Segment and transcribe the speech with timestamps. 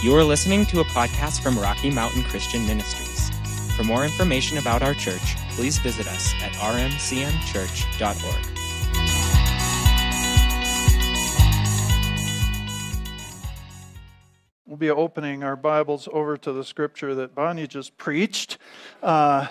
[0.00, 3.30] You are listening to a podcast from Rocky Mountain Christian Ministries.
[3.74, 8.46] For more information about our church, please visit us at rmcmchurch.org.
[14.66, 18.58] We'll be opening our Bibles over to the scripture that Bonnie just preached
[19.02, 19.48] uh,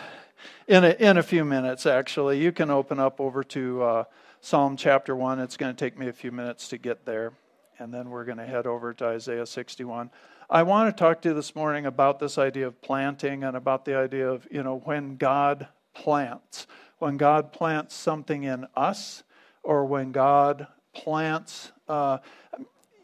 [0.66, 2.42] in, a, in a few minutes, actually.
[2.42, 4.06] You can open up over to uh,
[4.40, 5.42] Psalm chapter 1.
[5.42, 7.34] It's going to take me a few minutes to get there,
[7.80, 10.10] and then we're going to head over to Isaiah 61.
[10.50, 13.84] I want to talk to you this morning about this idea of planting and about
[13.84, 16.68] the idea of, you know, when God plants.
[17.00, 19.24] When God plants something in us,
[19.62, 21.74] or when God plants.
[21.90, 22.20] Uh,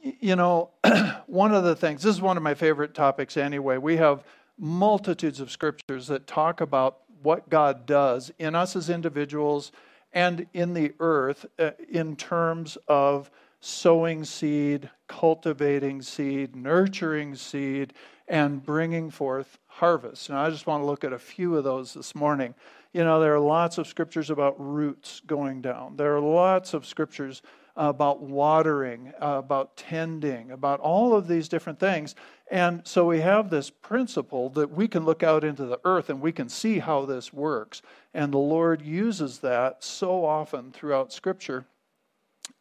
[0.01, 0.69] you know,
[1.27, 3.77] one of the things, this is one of my favorite topics anyway.
[3.77, 4.23] We have
[4.57, 9.73] multitudes of scriptures that talk about what God does in us as individuals
[10.13, 13.29] and in the earth uh, in terms of
[13.63, 17.93] sowing seed, cultivating seed, nurturing seed,
[18.27, 20.27] and bringing forth harvest.
[20.27, 22.55] And I just want to look at a few of those this morning.
[22.91, 26.85] You know, there are lots of scriptures about roots going down, there are lots of
[26.85, 27.41] scriptures
[27.75, 32.13] about watering, about tending, about all of these different things.
[32.51, 36.21] And so we have this principle that we can look out into the earth and
[36.21, 37.81] we can see how this works.
[38.13, 41.65] And the Lord uses that so often throughout Scripture.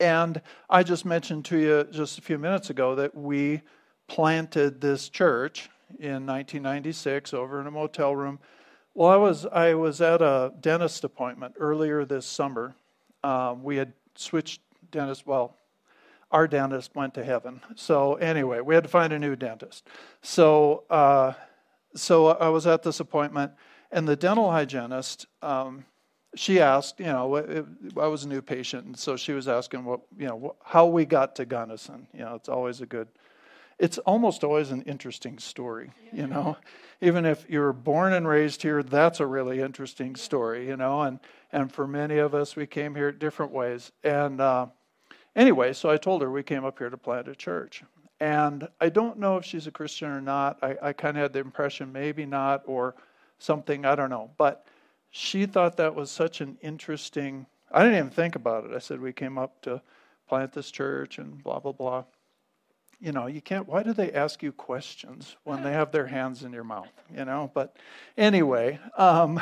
[0.00, 3.62] And I just mentioned to you just a few minutes ago that we
[4.08, 8.38] planted this church in 1996 over in a motel room.
[8.94, 12.74] Well, I was I was at a dentist appointment earlier this summer.
[13.24, 15.24] Um, we had switched dentists.
[15.24, 15.56] well,
[16.32, 17.60] our dentist went to heaven.
[17.76, 19.86] So anyway, we had to find a new dentist.
[20.22, 21.34] So, uh,
[21.94, 23.52] so I was at this appointment,
[23.90, 25.84] and the dental hygienist, um,
[26.34, 27.66] she asked, you know, it,
[27.96, 31.04] I was a new patient, and so she was asking what, you know, how we
[31.04, 32.06] got to Gunnison.
[32.12, 33.08] You know, it's always a good,
[33.78, 35.90] it's almost always an interesting story.
[36.12, 36.56] You know,
[37.00, 40.66] even if you're born and raised here, that's a really interesting story.
[40.66, 41.20] You know, and
[41.52, 44.40] and for many of us, we came here different ways, and.
[44.40, 44.66] Uh,
[45.34, 47.82] Anyway, so I told her we came up here to plant a church.
[48.20, 50.58] And I don't know if she's a Christian or not.
[50.62, 52.94] I, I kind of had the impression maybe not or
[53.38, 54.30] something, I don't know.
[54.36, 54.66] But
[55.12, 58.72] she thought that was such an interesting, I didn't even think about it.
[58.74, 59.80] I said, we came up to
[60.28, 62.04] plant this church and blah, blah, blah.
[62.98, 66.42] You know, you can't, why do they ask you questions when they have their hands
[66.42, 67.50] in your mouth, you know?
[67.52, 67.76] But
[68.16, 69.40] anyway, um,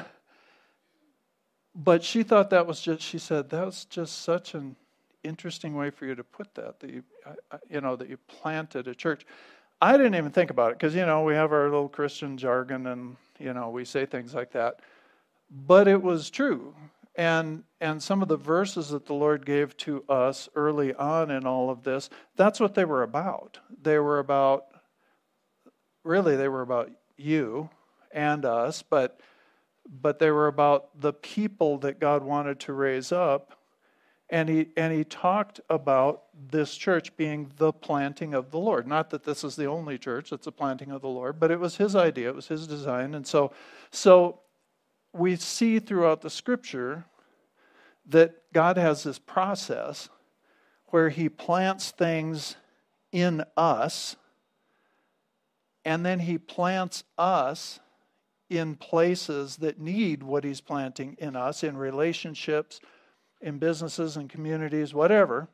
[1.74, 4.74] but she thought that was just, she said, that was just such an
[5.22, 6.80] interesting way for you to put that.
[6.80, 7.02] That you,
[7.68, 9.26] you know, that you planted a church.
[9.80, 12.86] I didn't even think about it because you know we have our little Christian jargon
[12.86, 14.80] and you know we say things like that,
[15.50, 16.74] but it was true.
[17.16, 21.46] And and some of the verses that the Lord gave to us early on in
[21.46, 23.58] all of this, that's what they were about.
[23.82, 24.66] They were about
[26.04, 27.70] really they were about you
[28.12, 29.20] and us, but
[29.88, 33.60] but they were about the people that God wanted to raise up
[34.30, 38.86] and he, and he talked about this church being the planting of the Lord.
[38.86, 41.58] Not that this is the only church that's the planting of the Lord, but it
[41.58, 43.14] was his idea, it was his design.
[43.14, 43.52] And so,
[43.90, 44.40] so
[45.12, 47.04] we see throughout the scripture
[48.06, 50.08] that God has this process
[50.86, 52.56] where he plants things
[53.12, 54.16] in us,
[55.84, 57.80] and then he plants us
[58.48, 62.80] in places that need what he's planting in us, in relationships
[63.40, 65.48] in businesses and communities, whatever.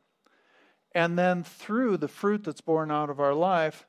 [0.93, 3.87] And then through the fruit that's born out of our life,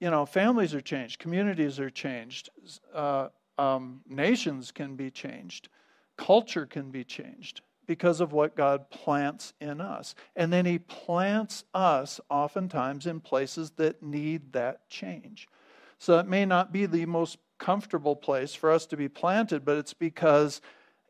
[0.00, 2.50] you know, families are changed, communities are changed,
[2.94, 5.68] uh, um, nations can be changed,
[6.16, 10.14] culture can be changed because of what God plants in us.
[10.36, 15.48] And then He plants us oftentimes in places that need that change.
[15.98, 19.78] So it may not be the most comfortable place for us to be planted, but
[19.78, 20.60] it's because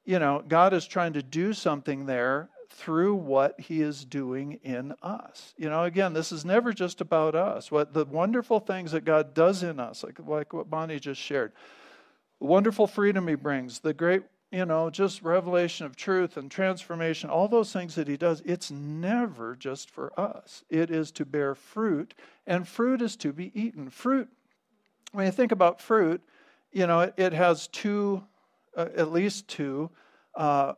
[0.05, 4.95] you know, God is trying to do something there through what he is doing in
[5.03, 5.55] us.
[5.57, 7.71] You know, again, this is never just about us.
[7.71, 11.53] What the wonderful things that God does in us, like, like what Bonnie just shared,
[12.43, 17.49] wonderful freedom he brings, the great, you know, just revelation of truth and transformation, all
[17.49, 20.65] those things that he does, it's never just for us.
[20.69, 22.15] It is to bear fruit,
[22.47, 23.89] and fruit is to be eaten.
[23.89, 24.29] Fruit,
[25.13, 26.21] when you think about fruit,
[26.73, 28.23] you know, it, it has two
[28.77, 29.91] uh, at least two
[30.35, 30.73] uh,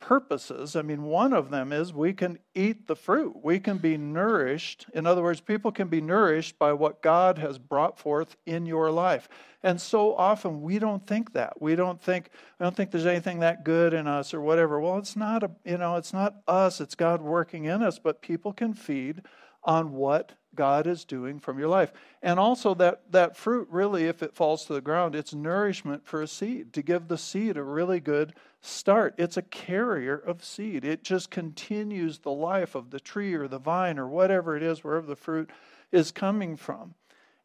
[0.00, 0.76] purposes.
[0.76, 4.86] I mean, one of them is we can eat the fruit, we can be nourished.
[4.94, 8.90] In other words, people can be nourished by what God has brought forth in your
[8.90, 9.28] life.
[9.62, 11.60] And so often we don't think that.
[11.60, 12.30] We don't think
[12.60, 14.80] I don't think there's anything that good in us or whatever.
[14.80, 18.22] Well, it's not a, you know, it's not us, it's God working in us, but
[18.22, 19.22] people can feed
[19.64, 21.92] on what God is doing from your life.
[22.22, 26.22] And also that, that fruit really, if it falls to the ground, it's nourishment for
[26.22, 29.14] a seed, to give the seed a really good start.
[29.18, 30.84] It's a carrier of seed.
[30.84, 34.82] It just continues the life of the tree or the vine or whatever it is,
[34.82, 35.50] wherever the fruit
[35.92, 36.94] is coming from.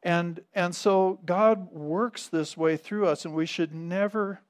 [0.01, 4.41] And, and so God works this way through us, and we should never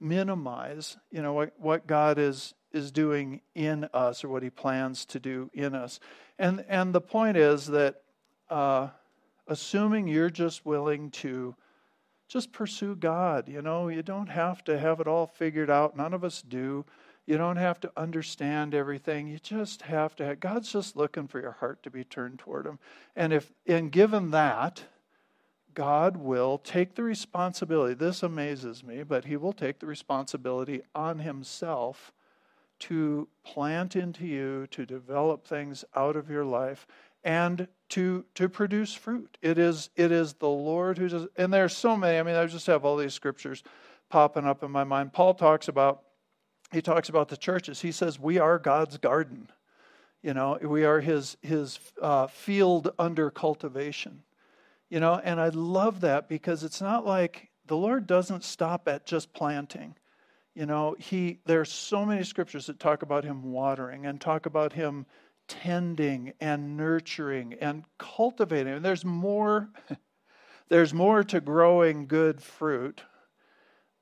[0.00, 5.04] minimize, you know, what, what God is, is doing in us or what he plans
[5.06, 6.00] to do in us.
[6.38, 8.02] And, and the point is that
[8.50, 8.88] uh,
[9.46, 11.54] assuming you're just willing to
[12.28, 15.96] just pursue God, you know, you don't have to have it all figured out.
[15.96, 16.84] None of us do.
[17.26, 19.28] You don't have to understand everything.
[19.28, 22.66] You just have to have, God's just looking for your heart to be turned toward
[22.66, 22.78] him.
[23.14, 24.82] And if and given that,
[25.74, 27.94] God will take the responsibility.
[27.94, 32.12] This amazes me, but he will take the responsibility on himself
[32.82, 36.86] to plant into you, to develop things out of your life,
[37.22, 39.38] and to to produce fruit.
[39.40, 41.28] It is it is the Lord who does.
[41.36, 42.18] And there's so many.
[42.18, 43.62] I mean, I just have all these scriptures
[44.08, 45.12] popping up in my mind.
[45.12, 46.02] Paul talks about
[46.72, 47.80] he talks about the churches.
[47.80, 49.48] He says we are God's garden.
[50.20, 54.24] You know, we are His His uh, field under cultivation.
[54.90, 59.06] You know, and I love that because it's not like the Lord doesn't stop at
[59.06, 59.94] just planting.
[60.54, 64.72] You know, he there's so many scriptures that talk about him watering and talk about
[64.72, 65.06] him
[65.48, 68.74] tending and nurturing and cultivating.
[68.74, 69.70] And there's more
[70.68, 73.02] there's more to growing good fruit.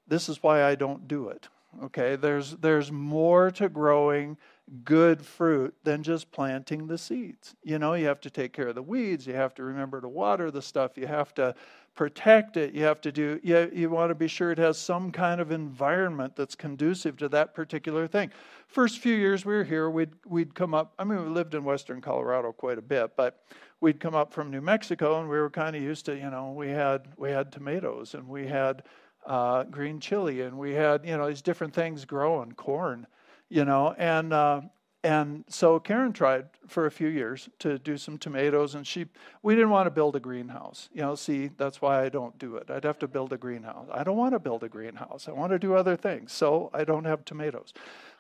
[0.07, 1.49] This is why I don't do it.
[1.85, 2.17] Okay?
[2.17, 4.37] There's there's more to growing
[4.85, 7.57] good fruit than just planting the seeds.
[7.63, 10.09] You know, you have to take care of the weeds, you have to remember to
[10.09, 11.55] water the stuff, you have to
[11.95, 15.11] protect it, you have to do you, you want to be sure it has some
[15.11, 18.31] kind of environment that's conducive to that particular thing.
[18.69, 21.65] First few years we were here, we'd we'd come up, I mean we lived in
[21.65, 23.43] western Colorado quite a bit, but
[23.81, 26.53] we'd come up from New Mexico and we were kind of used to, you know,
[26.53, 28.85] we had we had tomatoes and we had
[29.27, 33.07] uh, green chili and we had, you know, these different things growing, corn
[33.51, 34.63] you know, and uh,
[35.03, 39.07] and so Karen tried for a few years to do some tomatoes, and she
[39.43, 40.89] we didn't want to build a greenhouse.
[40.93, 42.71] You know, see, that's why I don't do it.
[42.71, 43.89] I'd have to build a greenhouse.
[43.93, 45.29] I don't want to build a greenhouse.
[45.29, 47.75] I want to do other things, so I don't have tomatoes.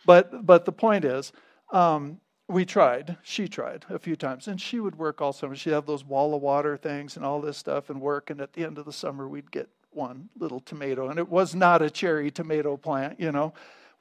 [0.04, 1.32] But but the point is.
[1.72, 5.54] Um, we tried, she tried a few times, and she would work all summer.
[5.54, 8.54] She'd have those wall of water things and all this stuff and work, and at
[8.54, 11.88] the end of the summer, we'd get one little tomato, and it was not a
[11.88, 13.52] cherry tomato plant, you know.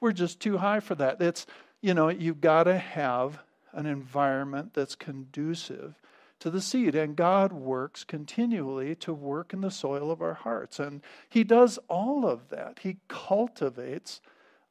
[0.02, 1.22] We're just too high for that.
[1.22, 1.46] It's,
[1.82, 3.40] you know, you've got to have
[3.74, 5.96] an environment that's conducive
[6.40, 6.96] to the seed.
[6.96, 10.80] And God works continually to work in the soil of our hearts.
[10.80, 12.80] And He does all of that.
[12.82, 14.22] He cultivates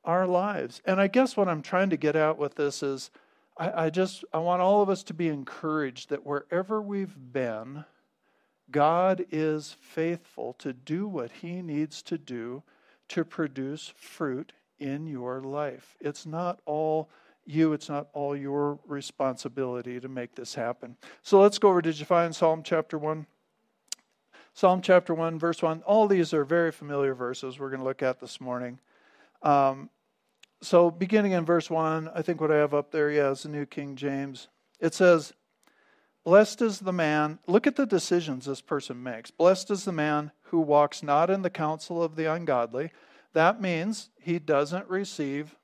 [0.05, 0.81] our lives.
[0.85, 3.11] And I guess what I'm trying to get at with this is
[3.57, 7.85] I, I just I want all of us to be encouraged that wherever we've been,
[8.71, 12.63] God is faithful to do what He needs to do
[13.09, 15.97] to produce fruit in your life.
[16.01, 17.09] It's not all
[17.45, 20.97] you, it's not all your responsibility to make this happen.
[21.23, 21.81] So let's go over.
[21.81, 23.27] Did you find Psalm chapter 1?
[24.53, 25.83] Psalm chapter 1, verse 1.
[25.87, 28.81] All these are very familiar verses we're going to look at this morning.
[29.43, 29.89] Um,
[30.61, 33.49] so, beginning in verse 1, I think what I have up there, yeah, is the
[33.49, 34.49] New King James.
[34.81, 35.33] It says,
[36.25, 39.31] Blessed is the man, look at the decisions this person makes.
[39.31, 42.91] Blessed is the man who walks not in the counsel of the ungodly,
[43.35, 45.57] that means he doesn't receive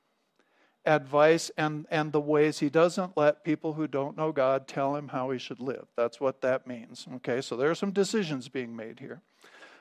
[0.87, 5.09] advice and, and the ways he doesn't let people who don't know God tell him
[5.09, 5.87] how he should live.
[5.97, 7.07] That's what that means.
[7.17, 9.23] Okay, so there are some decisions being made here.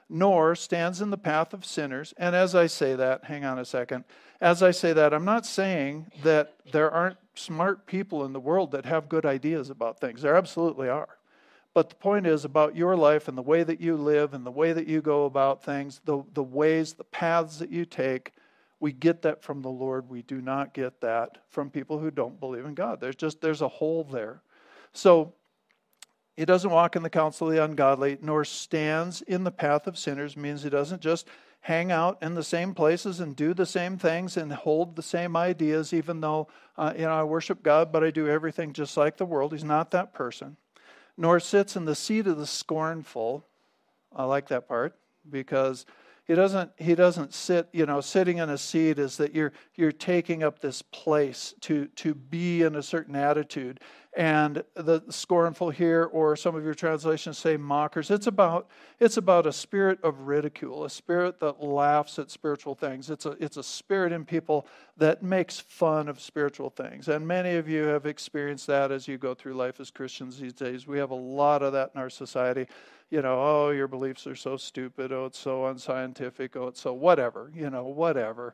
[0.09, 2.13] Nor stands in the path of sinners.
[2.17, 4.03] And as I say that, hang on a second.
[4.39, 8.71] As I say that, I'm not saying that there aren't smart people in the world
[8.71, 10.21] that have good ideas about things.
[10.21, 11.17] There absolutely are.
[11.73, 14.51] But the point is about your life and the way that you live and the
[14.51, 18.31] way that you go about things, the, the ways, the paths that you take,
[18.79, 20.09] we get that from the Lord.
[20.09, 22.99] We do not get that from people who don't believe in God.
[22.99, 24.41] There's just there's a hole there.
[24.91, 25.33] So
[26.35, 29.97] he doesn't walk in the counsel of the ungodly, nor stands in the path of
[29.97, 31.27] sinners, means he doesn't just
[31.61, 35.37] hang out in the same places and do the same things and hold the same
[35.37, 39.17] ideas, even though uh, you know I worship God, but I do everything just like
[39.17, 39.53] the world.
[39.53, 40.57] He's not that person
[41.17, 43.45] nor sits in the seat of the scornful.
[44.15, 44.95] I like that part
[45.29, 45.85] because
[46.25, 49.91] he doesn't he doesn't sit you know sitting in a seat is that you're you're
[49.91, 53.79] taking up this place to to be in a certain attitude
[54.15, 58.11] and the scornful here, or some of your translations say mockers.
[58.11, 63.09] It's about it's about a spirit of ridicule, a spirit that laughs at spiritual things.
[63.09, 64.67] It's a it's a spirit in people
[64.97, 67.07] that makes fun of spiritual things.
[67.07, 70.53] And many of you have experienced that as you go through life as Christians these
[70.53, 70.85] days.
[70.85, 72.67] We have a lot of that in our society.
[73.09, 75.11] You know, oh, your beliefs are so stupid.
[75.11, 76.55] Oh, it's so unscientific.
[76.55, 77.51] Oh, it's so whatever.
[77.55, 78.53] You know, whatever.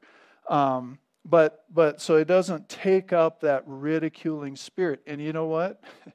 [0.49, 5.01] Um, but but so it doesn't take up that ridiculing spirit.
[5.05, 5.81] And you know what?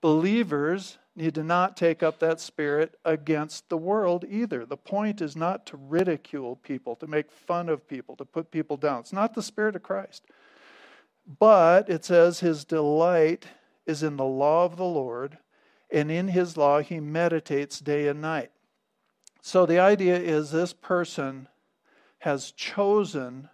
[0.00, 4.64] Believers need to not take up that spirit against the world either.
[4.64, 8.76] The point is not to ridicule people to make fun of people to put people
[8.76, 9.00] down.
[9.00, 10.24] It's not the spirit of christ.
[11.38, 13.46] But it says his delight
[13.86, 15.38] is in the law of the lord
[15.90, 18.50] and in his law he meditates day and night.
[19.42, 21.48] So the idea is this person
[22.20, 23.48] has chosen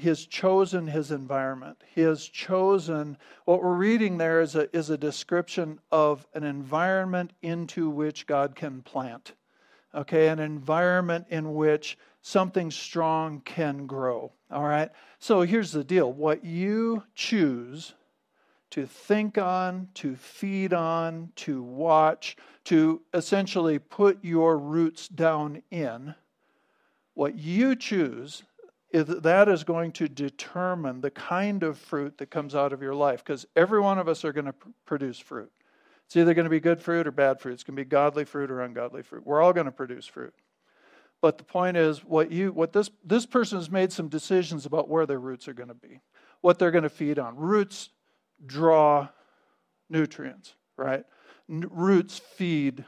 [0.00, 1.76] he has chosen his environment.
[1.94, 7.34] He has chosen what we're reading there is a, is a description of an environment
[7.42, 9.34] into which God can plant.
[9.94, 14.32] Okay, an environment in which something strong can grow.
[14.50, 17.92] All right, so here's the deal what you choose
[18.70, 26.14] to think on, to feed on, to watch, to essentially put your roots down in,
[27.12, 28.44] what you choose
[28.92, 33.24] that is going to determine the kind of fruit that comes out of your life
[33.24, 35.50] because every one of us are going to pr- produce fruit.
[36.06, 37.52] It's either going to be good fruit or bad fruit.
[37.52, 39.24] It's going to be godly fruit or ungodly fruit.
[39.24, 40.34] We're all going to produce fruit.
[41.20, 44.88] But the point is what you what this this person has made some decisions about
[44.88, 46.00] where their roots are going to be.
[46.40, 47.36] What they're going to feed on.
[47.36, 47.90] Roots
[48.44, 49.08] draw
[49.88, 51.04] nutrients, right?
[51.48, 52.84] Roots feed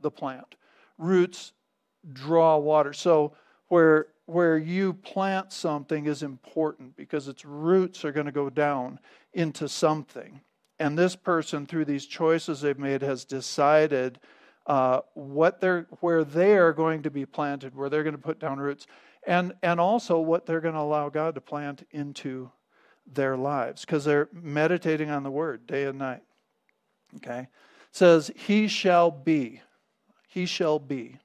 [0.00, 0.56] the plant.
[0.98, 1.52] Roots
[2.12, 2.92] draw water.
[2.92, 3.34] So
[3.68, 8.98] where where you plant something is important because its roots are going to go down
[9.32, 10.40] into something.
[10.78, 14.18] And this person, through these choices they've made, has decided
[14.66, 18.40] uh, what they're, where they are going to be planted, where they're going to put
[18.40, 18.86] down roots,
[19.26, 22.50] and, and also what they're going to allow God to plant into
[23.06, 26.22] their lives because they're meditating on the word day and night.
[27.16, 27.40] Okay?
[27.40, 27.48] It
[27.92, 29.62] says, He shall be,
[30.28, 31.18] he shall be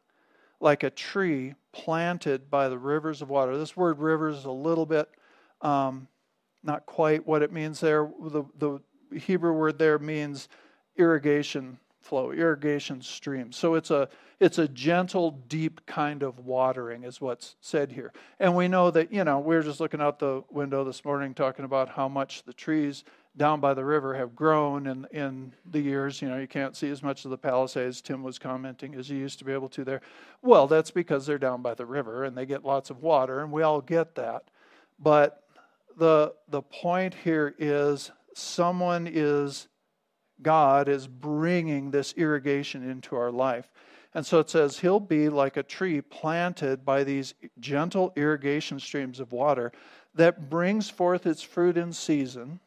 [0.60, 3.58] like a tree planted by the rivers of water.
[3.58, 5.10] This word rivers is a little bit
[5.62, 6.08] um,
[6.64, 8.10] not quite what it means there.
[8.20, 8.82] The, the
[9.18, 10.48] Hebrew word there means
[10.96, 13.52] irrigation flow, irrigation stream.
[13.52, 14.10] So it's a
[14.40, 18.12] it's a gentle, deep kind of watering, is what's said here.
[18.40, 21.36] And we know that, you know, we were just looking out the window this morning
[21.36, 23.04] talking about how much the trees
[23.38, 26.22] down by the river have grown in, in the years.
[26.22, 29.18] You know, you can't see as much of the Palisades, Tim was commenting, as you
[29.18, 30.02] used to be able to there.
[30.42, 33.52] Well, that's because they're down by the river and they get lots of water, and
[33.52, 34.44] we all get that.
[35.00, 35.44] But
[35.98, 39.68] the, the point here is someone is,
[40.42, 43.72] God is bringing this irrigation into our life.
[44.14, 49.20] And so it says, He'll be like a tree planted by these gentle irrigation streams
[49.20, 49.72] of water
[50.16, 52.60] that brings forth its fruit in season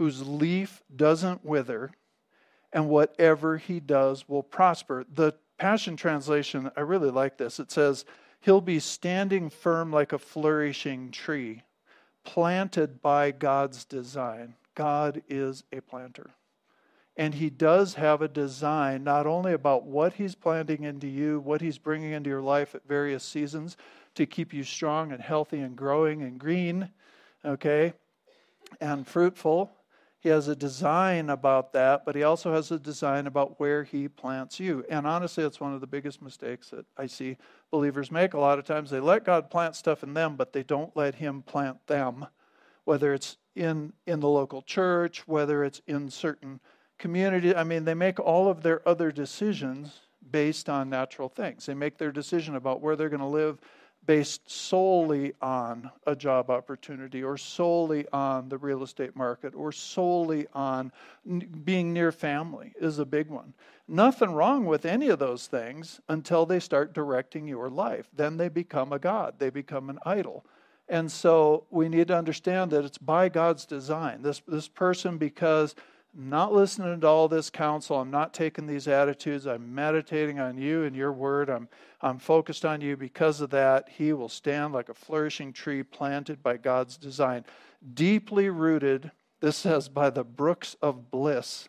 [0.00, 1.90] whose leaf doesn't wither,
[2.72, 5.04] and whatever he does will prosper.
[5.12, 7.60] The Passion Translation, I really like this.
[7.60, 8.06] It says,
[8.40, 11.64] He'll be standing firm like a flourishing tree,
[12.24, 14.54] planted by God's design.
[14.74, 16.30] God is a planter.
[17.18, 21.60] And He does have a design not only about what He's planting into you, what
[21.60, 23.76] He's bringing into your life at various seasons
[24.14, 26.88] to keep you strong and healthy and growing and green,
[27.44, 27.92] okay,
[28.80, 29.70] and fruitful,
[30.20, 34.06] he has a design about that, but he also has a design about where he
[34.06, 34.84] plants you.
[34.90, 37.38] And honestly, it's one of the biggest mistakes that I see
[37.70, 38.34] believers make.
[38.34, 41.14] A lot of times they let God plant stuff in them, but they don't let
[41.14, 42.26] him plant them,
[42.84, 46.60] whether it's in, in the local church, whether it's in certain
[46.98, 47.56] community.
[47.56, 50.00] I mean, they make all of their other decisions
[50.30, 51.64] based on natural things.
[51.64, 53.58] They make their decision about where they're going to live
[54.06, 60.46] based solely on a job opportunity or solely on the real estate market or solely
[60.52, 60.90] on
[61.64, 63.52] being near family is a big one.
[63.86, 68.08] Nothing wrong with any of those things until they start directing your life.
[68.14, 70.44] Then they become a God, they become an idol.
[70.88, 74.22] And so we need to understand that it's by God's design.
[74.22, 75.76] This, this person, because
[76.14, 78.00] not listening to all this counsel.
[78.00, 79.46] I'm not taking these attitudes.
[79.46, 81.48] I'm meditating on you and your word.
[81.48, 81.68] I'm,
[82.00, 82.96] I'm focused on you.
[82.96, 87.44] Because of that, he will stand like a flourishing tree planted by God's design,
[87.94, 91.68] deeply rooted, this says, by the brooks of bliss,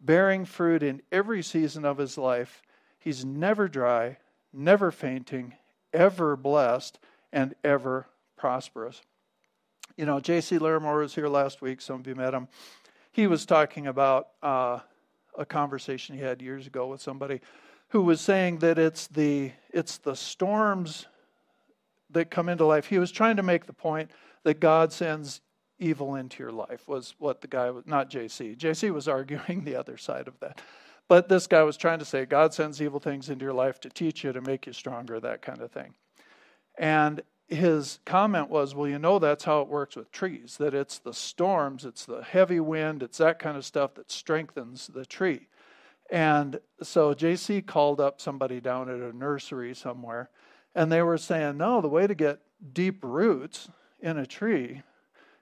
[0.00, 2.62] bearing fruit in every season of his life.
[2.98, 4.18] He's never dry,
[4.52, 5.54] never fainting,
[5.92, 6.98] ever blessed,
[7.32, 9.02] and ever prosperous.
[9.96, 10.58] You know, J.C.
[10.58, 11.80] Larimore was here last week.
[11.80, 12.46] Some of you met him.
[13.18, 14.78] He was talking about uh,
[15.36, 17.40] a conversation he had years ago with somebody
[17.88, 21.06] who was saying that it's the it's the storms
[22.10, 22.86] that come into life.
[22.86, 24.12] He was trying to make the point
[24.44, 25.40] that God sends
[25.80, 28.56] evil into your life was what the guy was not JC.
[28.56, 30.60] JC was arguing the other side of that.
[31.08, 33.90] But this guy was trying to say God sends evil things into your life to
[33.90, 35.92] teach you, to make you stronger, that kind of thing.
[36.78, 40.98] And his comment was, Well, you know, that's how it works with trees, that it's
[40.98, 45.48] the storms, it's the heavy wind, it's that kind of stuff that strengthens the tree.
[46.10, 50.30] And so JC called up somebody down at a nursery somewhere,
[50.74, 52.40] and they were saying, No, the way to get
[52.72, 53.68] deep roots
[54.00, 54.82] in a tree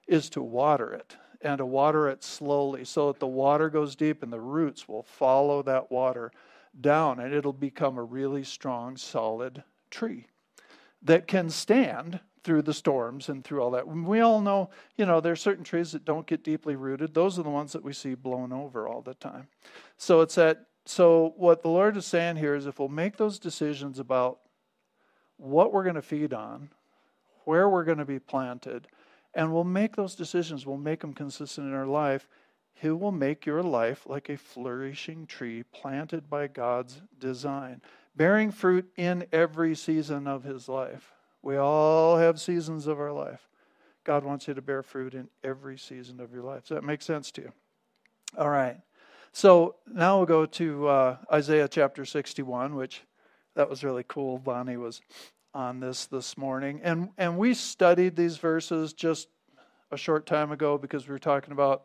[0.06, 4.22] is to water it and to water it slowly so that the water goes deep
[4.22, 6.30] and the roots will follow that water
[6.80, 10.26] down and it'll become a really strong, solid tree
[11.02, 13.88] that can stand through the storms and through all that.
[13.88, 17.12] We all know, you know, there's certain trees that don't get deeply rooted.
[17.12, 19.48] Those are the ones that we see blown over all the time.
[19.96, 23.40] So it's that so what the Lord is saying here is if we'll make those
[23.40, 24.38] decisions about
[25.36, 26.70] what we're going to feed on,
[27.44, 28.86] where we're going to be planted,
[29.34, 32.28] and we'll make those decisions, we'll make them consistent in our life,
[32.74, 37.82] He will make your life like a flourishing tree planted by God's design
[38.16, 41.12] bearing fruit in every season of his life.
[41.42, 43.48] We all have seasons of our life.
[44.04, 46.62] God wants you to bear fruit in every season of your life.
[46.62, 47.52] Does that make sense to you?
[48.38, 48.78] All right.
[49.32, 53.02] So now we'll go to uh, Isaiah chapter 61, which
[53.54, 54.38] that was really cool.
[54.38, 55.02] Bonnie was
[55.52, 56.80] on this this morning.
[56.82, 59.28] And, and we studied these verses just
[59.90, 61.84] a short time ago because we were talking about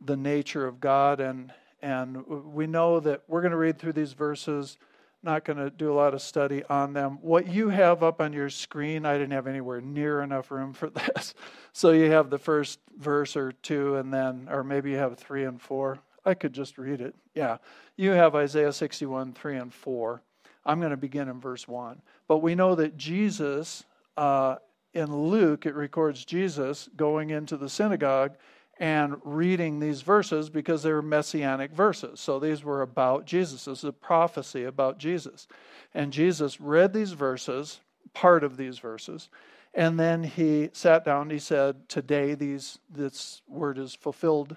[0.00, 1.20] the nature of God.
[1.20, 4.78] And, and we know that we're going to read through these verses
[5.22, 7.18] not going to do a lot of study on them.
[7.20, 10.90] What you have up on your screen, I didn't have anywhere near enough room for
[11.16, 11.34] this.
[11.72, 15.44] So you have the first verse or two, and then, or maybe you have three
[15.44, 15.98] and four.
[16.24, 17.14] I could just read it.
[17.34, 17.58] Yeah.
[17.96, 20.22] You have Isaiah 61, 3 and 4.
[20.64, 22.02] I'm going to begin in verse 1.
[22.26, 23.84] But we know that Jesus,
[24.16, 24.56] uh,
[24.92, 28.32] in Luke, it records Jesus going into the synagogue
[28.78, 32.20] and reading these verses because they were messianic verses.
[32.20, 33.64] So these were about Jesus.
[33.64, 35.48] This is a prophecy about Jesus.
[35.94, 37.80] And Jesus read these verses,
[38.12, 39.30] part of these verses,
[39.72, 44.56] and then he sat down and he said, Today these this word is fulfilled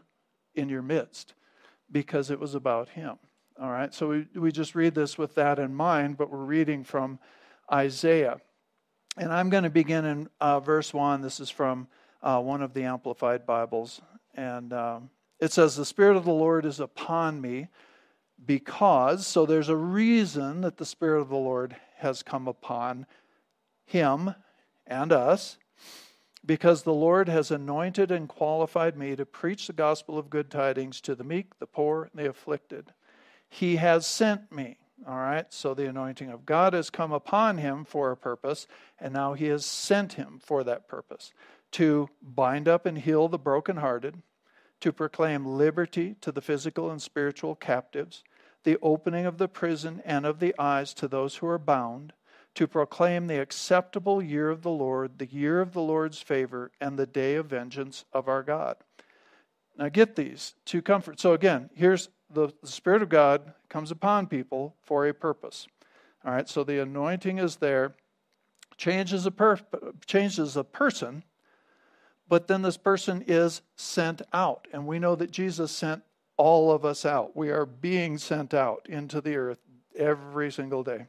[0.56, 1.34] in your midst,
[1.92, 3.18] because it was about him.
[3.62, 6.86] All right, so we, we just read this with that in mind, but we're reading
[6.86, 7.20] from
[7.72, 8.38] Isaiah.
[9.18, 11.22] And I'm going to begin in uh, verse 1.
[11.22, 11.90] This is from
[12.22, 14.02] uh, one of the Amplified Bibles.
[14.36, 17.68] And um, it says, The Spirit of the Lord is upon me
[18.46, 23.06] because, so there's a reason that the Spirit of the Lord has come upon
[23.86, 24.34] him
[24.88, 25.58] and us,
[26.46, 31.02] because the Lord has anointed and qualified me to preach the gospel of good tidings
[31.02, 32.94] to the meek, the poor, and the afflicted.
[33.50, 34.78] He has sent me.
[35.08, 38.68] All right, so the anointing of God has come upon him for a purpose,
[39.00, 41.32] and now he has sent him for that purpose
[41.72, 44.22] to bind up and heal the brokenhearted,
[44.82, 48.24] to proclaim liberty to the physical and spiritual captives,
[48.64, 52.14] the opening of the prison and of the eyes to those who are bound,
[52.56, 56.98] to proclaim the acceptable year of the Lord, the year of the Lord's favor, and
[56.98, 58.78] the day of vengeance of our God.
[59.78, 61.20] Now get these to comfort.
[61.20, 65.68] So again, here's the, the Spirit of God comes upon people for a purpose.
[66.26, 67.96] All right, so the anointing is there,
[68.78, 69.58] changes a per,
[70.06, 71.24] changes a person
[72.30, 74.68] but then this person is sent out.
[74.72, 76.04] And we know that Jesus sent
[76.38, 77.36] all of us out.
[77.36, 79.60] We are being sent out into the earth
[79.98, 81.08] every single day.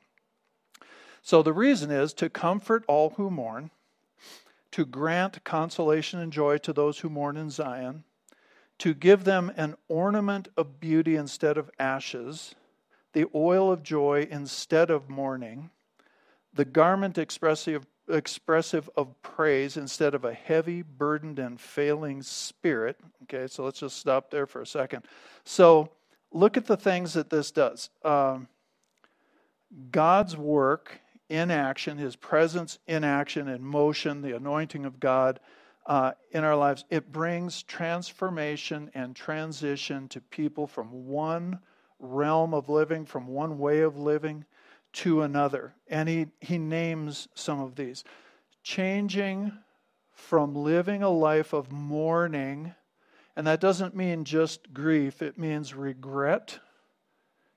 [1.23, 3.71] So the reason is to comfort all who mourn,
[4.73, 8.05] to grant consolation and joy to those who mourn in Zion,
[8.79, 12.55] to give them an ornament of beauty instead of ashes,
[13.13, 15.69] the oil of joy instead of mourning,
[16.55, 22.99] the garment expressive expressive of praise instead of a heavy, burdened, and failing spirit.
[23.25, 25.05] Okay, so let's just stop there for a second.
[25.45, 25.91] So,
[26.33, 27.91] look at the things that this does.
[28.05, 28.49] Um,
[29.91, 35.41] God's work in action, His presence in action, in motion, the anointing of God
[35.87, 41.59] uh, in our lives, it brings transformation and transition to people from one
[41.99, 44.45] realm of living, from one way of living
[44.93, 45.75] to another.
[45.89, 48.05] And he, he names some of these.
[48.63, 49.53] Changing
[50.13, 52.75] from living a life of mourning,
[53.37, 56.59] and that doesn't mean just grief, it means regret.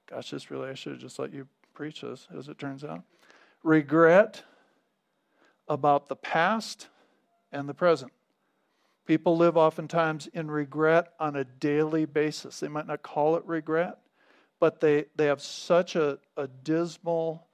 [0.09, 3.03] Gosh, this really, I should have just let you preach this, as it turns out.
[3.63, 4.43] Regret
[5.67, 6.87] about the past
[7.51, 8.11] and the present.
[9.05, 12.59] People live oftentimes in regret on a daily basis.
[12.59, 13.97] They might not call it regret,
[14.63, 17.49] but they, they have such a, a dismal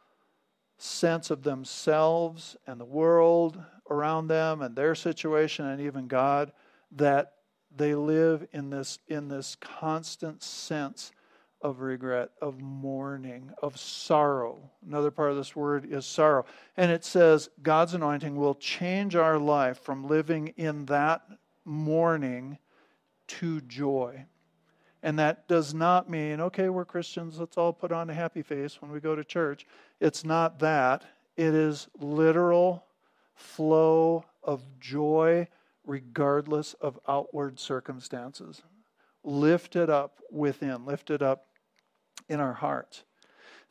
[0.77, 6.51] sense of themselves and the world around them and their situation and even God
[6.91, 7.33] that
[7.75, 11.11] they live in this in this constant sense
[11.63, 14.69] of regret, of mourning, of sorrow.
[14.85, 16.45] Another part of this word is sorrow.
[16.77, 21.23] And it says God's anointing will change our life from living in that
[21.65, 22.59] mourning
[23.29, 24.27] to joy.
[25.01, 28.81] And that does not mean, okay, we're Christians, let's all put on a happy face
[28.81, 29.65] when we go to church.
[30.01, 31.03] It's not that.
[31.37, 32.83] It is literal
[33.35, 35.47] flow of joy
[35.85, 38.61] regardless of outward circumstances.
[39.23, 41.45] Lifted up within, lifted up
[42.27, 43.03] in our hearts.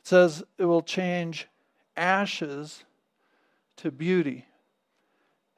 [0.01, 1.47] It says it will change
[1.95, 2.83] ashes
[3.77, 4.45] to beauty.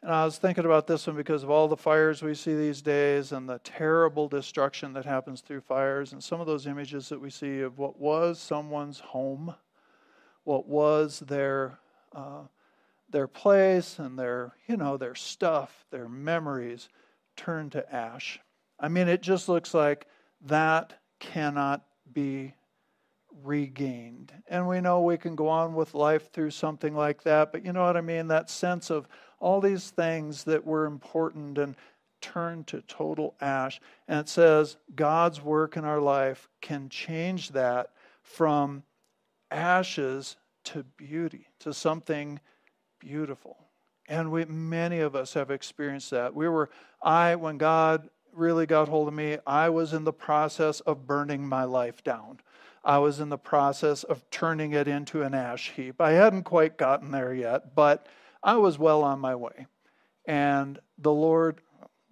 [0.04, 2.82] And I was thinking about this one because of all the fires we see these
[2.82, 7.22] days and the terrible destruction that happens through fires, and some of those images that
[7.22, 9.54] we see of what was someone's home,
[10.44, 11.78] what was their
[12.16, 12.42] uh,
[13.12, 16.90] their place and their you know their stuff, their memories,
[17.36, 18.40] turned to ash.
[18.80, 20.08] I mean, it just looks like
[20.48, 22.56] that cannot be
[23.44, 24.34] regained.
[24.48, 27.72] And we know we can go on with life through something like that, but you
[27.72, 28.28] know what I mean?
[28.28, 29.08] That sense of
[29.41, 31.75] all these things that were important and
[32.21, 33.82] turned to total ash.
[34.08, 37.89] And it says God's work in our life can change that
[38.21, 38.84] from
[39.49, 42.39] ashes to beauty, to something
[42.99, 43.58] beautiful.
[44.08, 46.36] And we, many of us have experienced that.
[46.36, 46.69] We were,
[47.01, 51.47] I, when God really got hold of me, I was in the process of burning
[51.47, 52.39] my life down.
[52.84, 55.99] I was in the process of turning it into an ash heap.
[56.01, 58.08] I hadn't quite gotten there yet, but
[58.43, 59.67] I was well on my way.
[60.25, 61.62] And the Lord,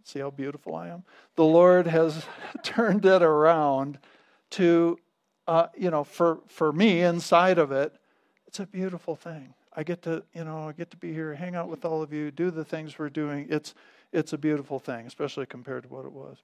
[0.03, 1.03] see how beautiful I am?
[1.35, 2.25] The Lord has
[2.63, 3.99] turned it around
[4.51, 4.97] to,
[5.47, 7.93] uh, you know, for, for me inside of it,
[8.47, 9.53] it's a beautiful thing.
[9.75, 12.11] I get to, you know, I get to be here, hang out with all of
[12.11, 13.47] you, do the things we're doing.
[13.49, 13.75] It's,
[14.11, 16.37] it's a beautiful thing, especially compared to what it was.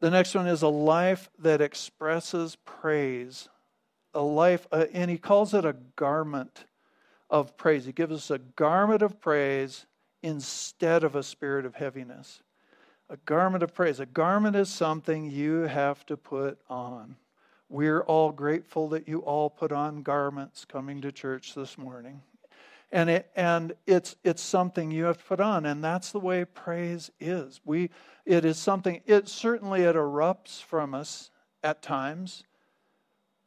[0.00, 3.48] The next one is a life that expresses praise.
[4.14, 6.64] A life, uh, and he calls it a garment
[7.32, 7.86] of praise.
[7.86, 9.86] He gives us a garment of praise
[10.22, 12.42] instead of a spirit of heaviness.
[13.10, 13.98] A garment of praise.
[13.98, 17.16] A garment is something you have to put on.
[17.68, 22.20] We're all grateful that you all put on garments coming to church this morning
[22.92, 26.44] and it and it's it's something you have to put on and that's the way
[26.44, 27.88] praise is we
[28.26, 31.30] it is something it certainly it erupts from us
[31.64, 32.44] at times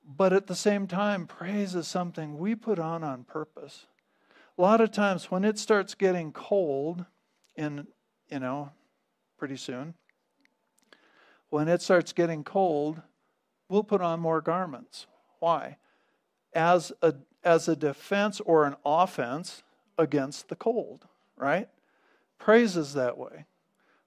[0.05, 3.87] but at the same time praise is something we put on on purpose
[4.57, 7.05] a lot of times when it starts getting cold
[7.55, 7.87] in
[8.29, 8.71] you know
[9.37, 9.93] pretty soon
[11.49, 13.01] when it starts getting cold
[13.69, 15.07] we'll put on more garments
[15.39, 15.77] why
[16.53, 17.13] as a
[17.45, 19.63] as a defense or an offense
[19.97, 21.05] against the cold,
[21.37, 21.69] right?
[22.39, 23.45] Praise is that way.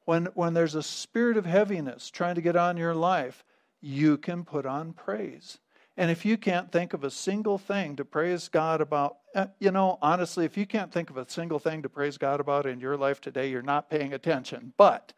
[0.04, 3.44] When, when there's a spirit of heaviness trying to get on your life,
[3.80, 5.58] you can put on praise.
[5.98, 9.70] And if you can't think of a single thing to praise God about, eh, you
[9.70, 12.80] know, honestly, if you can't think of a single thing to praise God about in
[12.80, 14.72] your life today, you're not paying attention.
[14.78, 15.12] But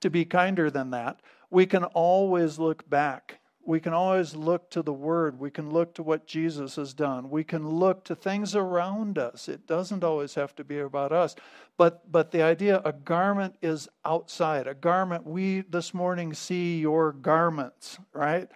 [0.00, 1.20] to be kinder than that,
[1.50, 5.40] we can always look back we can always look to the Word.
[5.40, 7.30] We can look to what Jesus has done.
[7.30, 9.48] We can look to things around us.
[9.48, 11.34] It doesn't always have to be about us.
[11.76, 14.68] But, but the idea a garment is outside.
[14.68, 18.48] A garment, we this morning see your garments, right?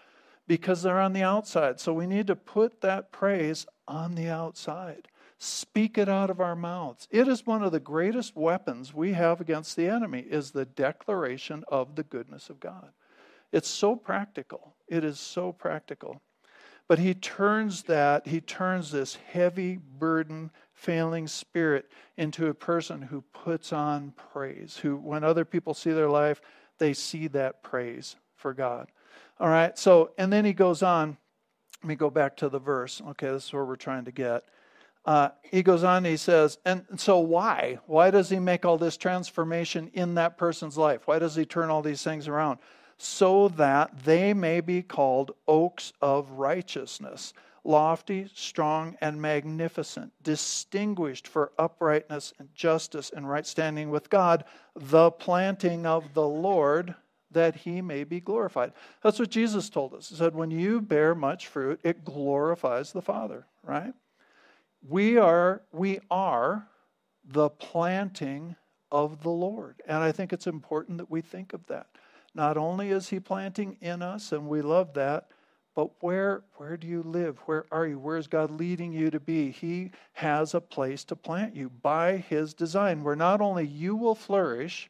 [0.50, 1.78] Because they're on the outside.
[1.78, 5.06] So we need to put that praise on the outside.
[5.38, 7.06] Speak it out of our mouths.
[7.12, 11.62] It is one of the greatest weapons we have against the enemy is the declaration
[11.68, 12.90] of the goodness of God.
[13.52, 14.74] It's so practical.
[14.88, 16.20] It is so practical.
[16.88, 23.20] But he turns that, he turns this heavy burden, failing spirit into a person who
[23.32, 26.40] puts on praise, who, when other people see their life,
[26.78, 28.90] they see that praise for God.
[29.38, 31.16] All right, so, and then he goes on.
[31.82, 33.00] Let me go back to the verse.
[33.10, 34.44] Okay, this is where we're trying to get.
[35.06, 37.78] Uh, he goes on, he says, and so why?
[37.86, 41.06] Why does he make all this transformation in that person's life?
[41.06, 42.58] Why does he turn all these things around?
[43.02, 47.32] so that they may be called oaks of righteousness,
[47.64, 54.44] lofty, strong, and magnificent, distinguished for uprightness and justice and right standing with God,
[54.76, 56.94] the planting of the Lord,
[57.32, 58.72] that he may be glorified.
[59.02, 60.08] That's what Jesus told us.
[60.08, 63.94] He said, When you bear much fruit, it glorifies the Father, right?
[64.88, 66.66] We are, we are
[67.24, 68.56] the planting
[68.90, 69.82] of the Lord.
[69.86, 71.86] And I think it's important that we think of that.
[72.34, 75.28] Not only is He planting in us, and we love that,
[75.74, 77.38] but where, where do you live?
[77.46, 77.98] Where are you?
[77.98, 79.50] Where is God leading you to be?
[79.50, 84.14] He has a place to plant you by His design, where not only you will
[84.14, 84.88] flourish,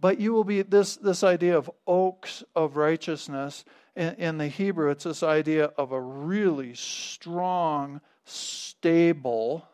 [0.00, 3.64] but you will be this, this idea of oaks of righteousness.
[3.94, 9.66] In, in the Hebrew, it's this idea of a really strong, stable,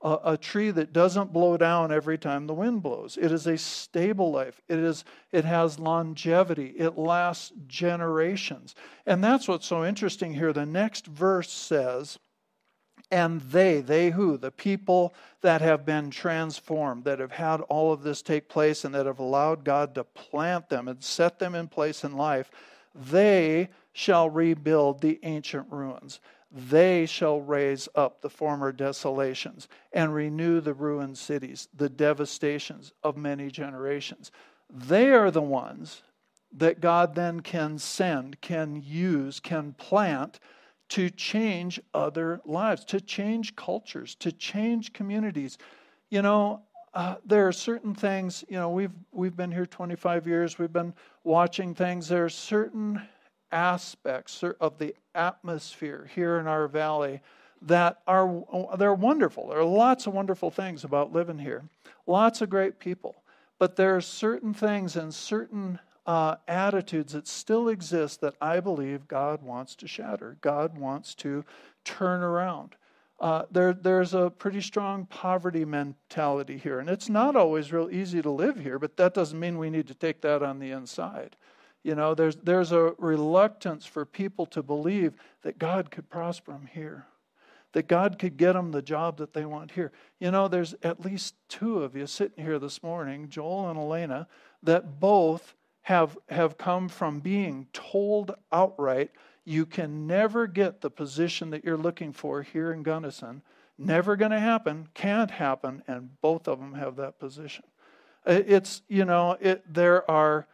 [0.00, 3.16] a, a, tree that doesn't blow down every time the wind blows.
[3.20, 4.60] It is a stable life.
[4.68, 6.74] It is it has longevity.
[6.76, 8.74] It lasts generations.
[9.06, 10.52] And that's what's so interesting here.
[10.52, 12.18] The next verse says,
[13.12, 14.36] and they, they who?
[14.36, 18.94] The people that have been transformed, that have had all of this take place and
[18.94, 22.50] that have allowed God to plant them and set them in place in life,
[22.94, 26.18] they shall rebuild the ancient ruins
[26.54, 33.16] they shall raise up the former desolations and renew the ruined cities, the devastations of
[33.16, 34.30] many generations.
[34.68, 36.02] They are the ones
[36.52, 40.38] that God then can send, can use, can plant
[40.92, 45.56] to change other lives, to change cultures, to change communities.
[46.10, 46.60] You know,
[46.92, 50.92] uh, there are certain things, you know, we've, we've been here 25 years, we've been
[51.24, 52.08] watching things.
[52.08, 53.00] There are certain
[53.50, 57.22] aspects of the atmosphere here in our valley
[57.62, 58.44] that are
[58.76, 59.48] they're wonderful.
[59.48, 61.62] There are lots of wonderful things about living here.
[62.06, 63.22] Lots of great people.
[63.58, 69.08] But there are certain things and certain uh, attitudes that still exist that I believe
[69.08, 70.36] God wants to shatter.
[70.40, 71.44] God wants to
[71.84, 72.74] turn around.
[73.20, 78.20] Uh, there, there's a pretty strong poverty mentality here, and it's not always real easy
[78.20, 78.80] to live here.
[78.80, 81.36] But that doesn't mean we need to take that on the inside.
[81.84, 86.68] You know, there's, there's a reluctance for people to believe that God could prosper them
[86.72, 87.06] here,
[87.72, 89.92] that God could get them the job that they want here.
[90.18, 94.26] You know, there's at least two of you sitting here this morning, Joel and Elena,
[94.64, 99.10] that both have, have come from being told outright
[99.44, 103.42] you can never get the position that you're looking for here in Gunnison.
[103.76, 107.64] Never going to happen, can't happen, and both of them have that position.
[108.24, 110.46] It's, you know, it, there are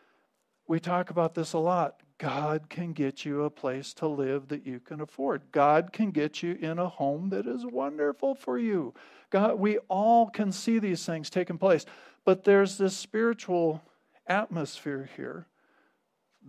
[0.69, 2.03] we talk about this a lot.
[2.19, 5.43] God can get you a place to live that you can afford.
[5.51, 8.93] God can get you in a home that is wonderful for you.
[9.31, 11.87] God, we all can see these things taking place,
[12.25, 13.83] but there's this spiritual
[14.29, 15.47] atmosphere here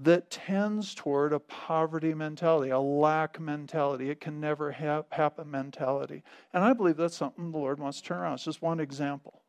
[0.01, 4.09] that tends toward a poverty mentality, a lack mentality.
[4.09, 6.23] It can never ha- happen mentality.
[6.53, 8.35] And I believe that's something the Lord wants to turn around.
[8.35, 9.41] It's just one example.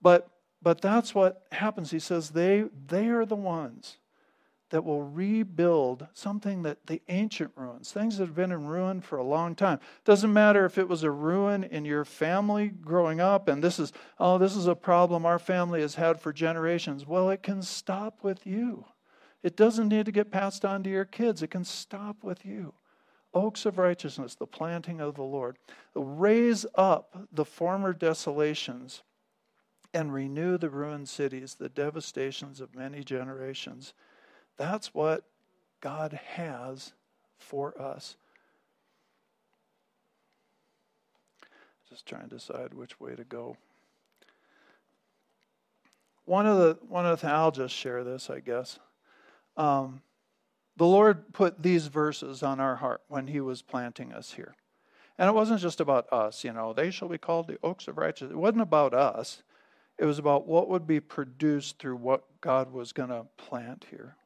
[0.00, 0.28] But
[0.62, 1.90] but that's what happens.
[1.90, 3.98] He says they they are the ones
[4.70, 9.18] that will rebuild something that the ancient ruins, things that have been in ruin for
[9.18, 9.80] a long time.
[10.04, 13.92] Doesn't matter if it was a ruin in your family growing up, and this is,
[14.18, 17.06] oh, this is a problem our family has had for generations.
[17.06, 18.84] Well, it can stop with you.
[19.42, 22.74] It doesn't need to get passed on to your kids, it can stop with you.
[23.32, 25.56] Oaks of righteousness, the planting of the Lord.
[25.94, 29.02] Raise up the former desolations
[29.94, 33.94] and renew the ruined cities, the devastations of many generations.
[34.60, 35.24] That's what
[35.80, 36.92] God has
[37.38, 38.18] for us.
[41.88, 43.56] Just trying to decide which way to go.
[46.26, 48.78] One of the one of the I'll just share this, I guess.
[49.56, 50.02] Um,
[50.76, 54.54] the Lord put these verses on our heart when He was planting us here.
[55.16, 57.96] And it wasn't just about us, you know, they shall be called the oaks of
[57.96, 58.32] righteousness.
[58.32, 59.42] It wasn't about us.
[59.96, 64.16] It was about what would be produced through what God was going to plant here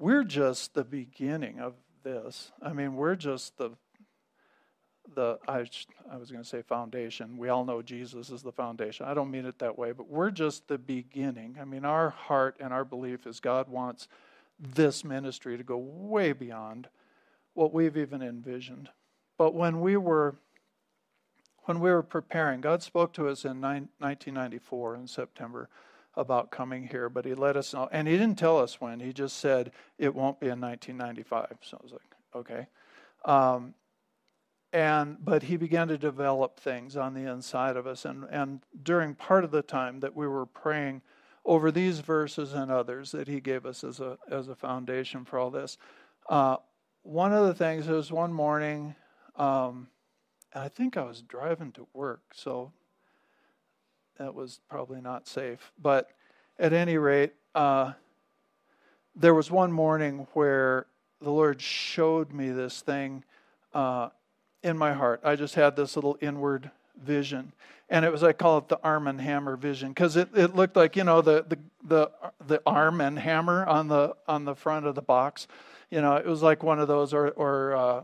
[0.00, 2.50] we're just the beginning of this.
[2.62, 3.70] I mean, we're just the
[5.14, 5.66] the I,
[6.10, 7.36] I was going to say foundation.
[7.36, 9.06] We all know Jesus is the foundation.
[9.06, 11.56] I don't mean it that way, but we're just the beginning.
[11.60, 14.08] I mean, our heart and our belief is God wants
[14.58, 16.88] this ministry to go way beyond
[17.54, 18.88] what we've even envisioned.
[19.36, 20.36] But when we were
[21.64, 25.68] when we were preparing, God spoke to us in 1994 in September
[26.16, 27.88] about coming here, but he let us know.
[27.92, 29.00] And he didn't tell us when.
[29.00, 31.58] He just said it won't be in 1995.
[31.62, 32.66] So I was like, okay.
[33.24, 33.74] Um,
[34.72, 38.04] and but he began to develop things on the inside of us.
[38.04, 41.02] And and during part of the time that we were praying
[41.44, 45.38] over these verses and others that he gave us as a as a foundation for
[45.38, 45.76] all this,
[46.28, 46.56] uh,
[47.02, 48.94] one of the things was one morning.
[49.36, 49.88] Um,
[50.54, 52.72] I think I was driving to work, so
[54.20, 55.72] that was probably not safe.
[55.80, 56.10] But
[56.58, 57.92] at any rate, uh,
[59.16, 60.84] there was one morning where
[61.22, 63.24] the Lord showed me this thing
[63.72, 64.10] uh,
[64.62, 65.22] in my heart.
[65.24, 66.70] I just had this little inward
[67.02, 67.52] vision.
[67.88, 70.76] And it was, I call it the arm and hammer vision because it, it looked
[70.76, 72.10] like, you know, the, the, the,
[72.46, 75.48] the arm and hammer on the, on the front of the box.
[75.90, 78.02] You know, it was like one of those, or, or uh,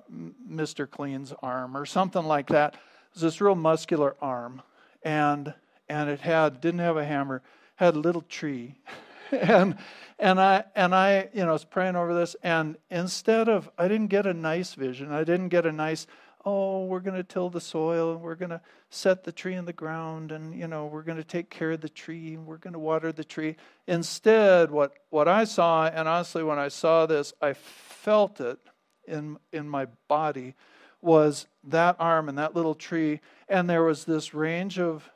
[0.51, 0.91] Mr.
[0.91, 2.73] Clean's arm or something like that.
[2.73, 2.81] It
[3.13, 4.63] was this real muscular arm.
[5.03, 5.53] And,
[5.89, 7.43] and it had, didn't have a hammer,
[7.77, 8.77] had a little tree.
[9.33, 9.77] and
[10.19, 14.09] and I and I you know was praying over this, and instead of I didn't
[14.09, 15.13] get a nice vision.
[15.13, 16.07] I didn't get a nice
[16.45, 19.65] oh we're going to till the soil and we're going to set the tree in
[19.65, 22.57] the ground and you know we're going to take care of the tree and we're
[22.57, 23.57] going to water the tree.
[23.87, 28.59] Instead, what what I saw, and honestly, when I saw this, I felt it
[29.07, 30.55] in in my body
[31.03, 35.11] was that arm and that little tree, and there was this range of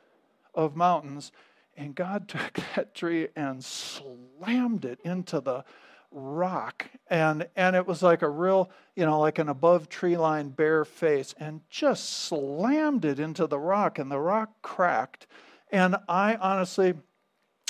[0.53, 1.31] of mountains
[1.77, 5.63] and God took that tree and slammed it into the
[6.11, 6.89] rock.
[7.07, 10.85] And, and it was like a real, you know, like an above tree line bare
[10.85, 15.27] face, and just slammed it into the rock, and the rock cracked.
[15.71, 16.93] And I honestly,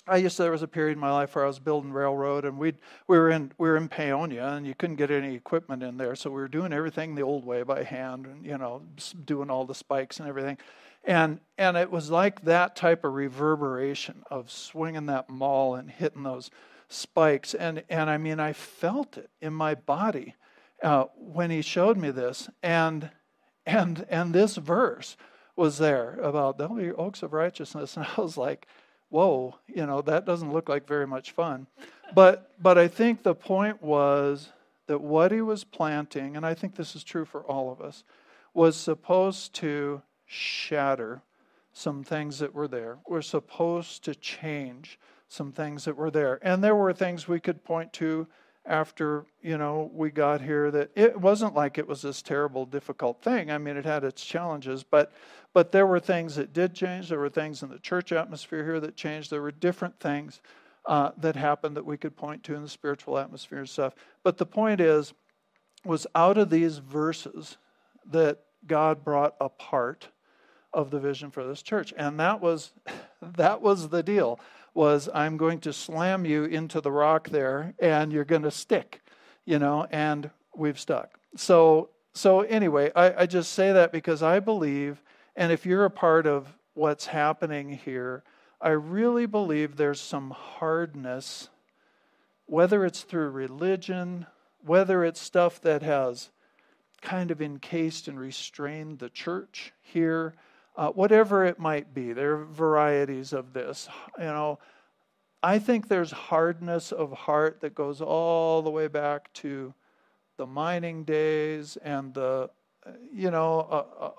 [0.08, 2.46] I used to, there was a period in my life where I was building railroad,
[2.46, 2.74] and we
[3.08, 6.16] we were in we were in Paonia, and you couldn't get any equipment in there,
[6.16, 8.82] so we were doing everything the old way by hand, and you know,
[9.26, 10.58] doing all the spikes and everything.
[11.04, 16.24] And, and it was like that type of reverberation of swinging that maul and hitting
[16.24, 16.52] those
[16.90, 17.54] spikes.
[17.54, 20.36] And, and I mean, I felt it in my body
[20.84, 22.50] uh, when he showed me this.
[22.62, 23.10] And,
[23.66, 25.18] and, and this verse
[25.56, 27.96] was there about the oaks of righteousness.
[27.98, 28.68] And I was like,
[29.10, 31.68] whoa, you know, that doesn't look like very much fun.
[32.14, 34.50] But, but I think the point was
[34.88, 38.04] that what he was planting, and I think this is true for all of us,
[38.54, 41.22] was supposed to shatter
[41.74, 42.98] some things that were there.
[43.08, 46.40] We're supposed to change some things that were there.
[46.42, 48.28] And there were things we could point to
[48.66, 53.22] after, you know, we got here that it wasn't like it was this terrible difficult
[53.22, 53.50] thing.
[53.50, 55.12] I mean, it had its challenges, but
[55.54, 57.10] but there were things that did change.
[57.10, 59.32] There were things in the church atmosphere here that changed.
[59.32, 60.40] There were different things
[60.86, 63.94] uh, that happened that we could point to in the spiritual atmosphere and stuff.
[64.24, 65.14] But the point is,
[65.84, 67.58] was out of these verses
[68.12, 70.08] that God brought a part
[70.74, 71.94] of the vision for this church.
[71.98, 72.72] And that was
[73.22, 74.40] that was the deal
[74.74, 79.02] was I'm going to slam you into the rock there and you're going to stick,
[79.44, 81.20] you know, and we've stuck.
[81.36, 85.02] So so anyway, I, I just say that because I believe,
[85.36, 88.24] and if you're a part of what's happening here,
[88.60, 91.50] I really believe there's some hardness,
[92.48, 94.28] whether it's through religion,
[94.64, 96.30] whether it's stuff that has
[97.02, 100.36] kind of encased and restrained the church here
[100.76, 102.14] uh, whatever it might be.
[102.14, 103.90] There are varieties of this.
[104.18, 104.60] You know,
[105.44, 109.74] I think there's hardness of heart that goes all the way back to
[110.38, 112.50] the mining days and the,
[113.14, 113.60] you know,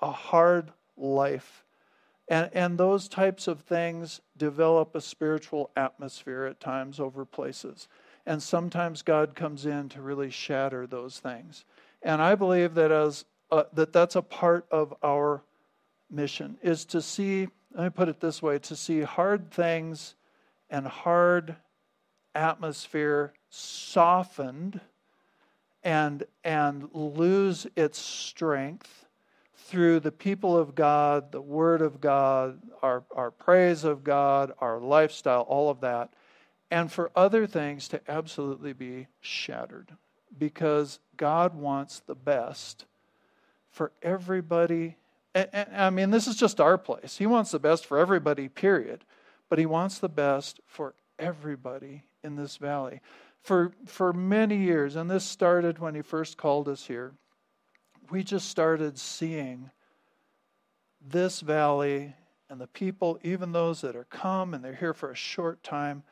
[0.01, 1.65] a, a hard life.
[2.29, 7.89] And, and those types of things develop a spiritual atmosphere at times over places.
[8.25, 11.65] And sometimes God comes in to really shatter those things.
[12.03, 15.43] And I believe that as uh, that that's a part of our
[16.13, 20.15] mission is to see, let me put it this way, to see hard things
[20.71, 21.57] and hard
[22.35, 24.81] atmosphere softened
[25.83, 29.07] and, and lose its strength
[29.55, 34.79] through the people of God, the Word of God, our, our praise of God, our
[34.81, 36.13] lifestyle, all of that,
[36.71, 39.93] and for other things to absolutely be shattered.
[40.39, 42.87] Because God wants the best
[43.71, 44.97] for everybody
[45.35, 47.17] I mean, this is just our place.
[47.17, 49.05] He wants the best for everybody, period.
[49.49, 53.01] But He wants the best for everybody in this valley.
[53.43, 57.13] For, for many years, and this started when He first called us here,
[58.11, 59.71] we just started seeing
[61.01, 62.15] this valley
[62.51, 66.03] and the people, even those that are come and they're here for a short time.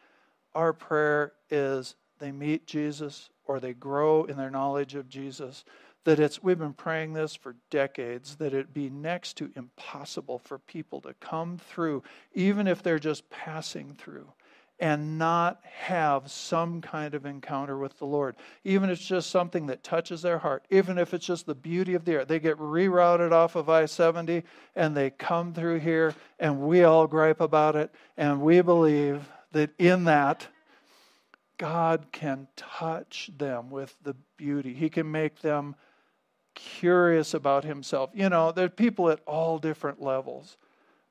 [0.55, 5.65] Our prayer is they meet Jesus or they grow in their knowledge of Jesus
[6.05, 10.59] that it's we've been praying this for decades that it be next to impossible for
[10.59, 14.33] people to come through even if they're just passing through
[14.81, 18.35] and not have some kind of encounter with the Lord.
[18.65, 21.95] Even if it's just something that touches their heart, even if it's just the beauty
[21.95, 22.25] of the air.
[22.25, 24.43] They get rerouted off of I 70
[24.75, 29.71] and they come through here, and we all gripe about it, and we believe that
[29.79, 30.47] in that,
[31.59, 34.73] God can touch them with the beauty.
[34.73, 35.77] He can make them
[36.61, 38.11] curious about himself.
[38.15, 40.57] You know, there are people at all different levels,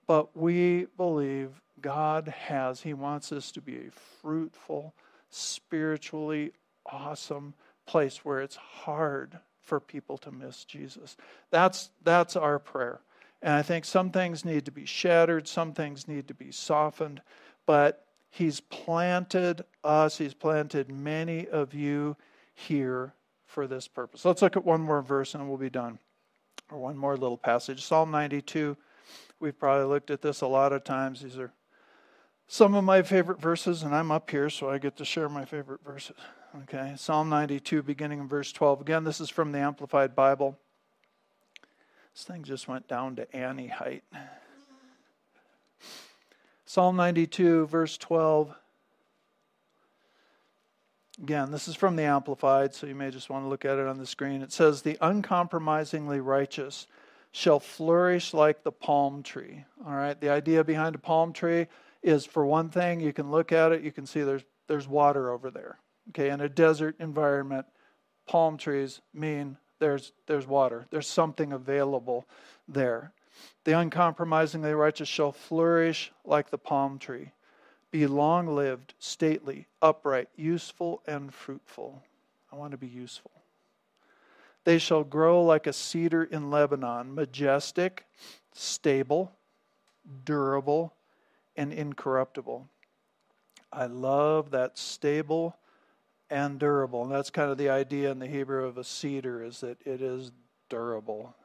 [0.07, 3.91] but we believe God has, He wants us to be a
[4.21, 4.93] fruitful,
[5.29, 6.51] spiritually
[6.85, 7.53] awesome
[7.85, 11.15] place where it's hard for people to miss Jesus.
[11.51, 12.99] That's, that's our prayer.
[13.41, 17.21] And I think some things need to be shattered, some things need to be softened,
[17.65, 22.17] but He's planted us, He's planted many of you
[22.53, 23.13] here
[23.49, 24.23] for this purpose.
[24.23, 25.99] Let's look at one more verse and we'll be done.
[26.71, 27.83] Or one more little passage.
[27.83, 28.77] Psalm 92.
[29.39, 31.21] We've probably looked at this a lot of times.
[31.21, 31.51] These are
[32.47, 35.45] some of my favorite verses, and I'm up here, so I get to share my
[35.45, 36.15] favorite verses.
[36.63, 38.81] Okay, Psalm 92, beginning in verse 12.
[38.81, 40.57] Again, this is from the Amplified Bible.
[42.13, 44.03] This thing just went down to Annie height.
[46.65, 48.55] Psalm 92, verse 12.
[51.21, 53.87] Again, this is from the Amplified, so you may just want to look at it
[53.87, 54.41] on the screen.
[54.41, 56.87] It says, The uncompromisingly righteous
[57.31, 59.65] shall flourish like the palm tree.
[59.85, 61.67] All right, the idea behind a palm tree
[62.01, 65.29] is for one thing, you can look at it, you can see there's, there's water
[65.31, 65.77] over there.
[66.09, 67.65] Okay, in a desert environment,
[68.25, 72.25] palm trees mean there's, there's water, there's something available
[72.67, 73.11] there.
[73.65, 77.31] The uncompromisingly righteous shall flourish like the palm tree
[77.91, 82.03] be long lived, stately, upright, useful, and fruitful.
[82.51, 83.31] I want to be useful.
[84.63, 88.05] They shall grow like a cedar in Lebanon, majestic,
[88.53, 89.31] stable,
[90.25, 90.93] durable,
[91.55, 92.67] and incorruptible.
[93.71, 95.55] I love that stable
[96.29, 97.03] and durable.
[97.03, 100.01] And that's kind of the idea in the Hebrew of a cedar is that it
[100.01, 100.31] is
[100.69, 101.35] durable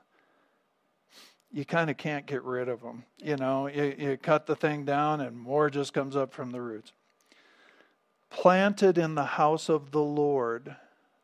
[1.55, 3.05] you kind of can't get rid of them.
[3.22, 6.61] You know, you, you cut the thing down and more just comes up from the
[6.61, 6.92] roots.
[8.28, 10.74] Planted in the house of the Lord,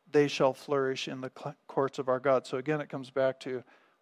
[0.09, 1.31] they shall flourish in the
[1.67, 2.47] courts of our God.
[2.47, 3.61] So again, it comes back to